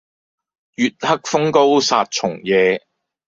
[0.77, 2.87] 月黑風高殺蟲夜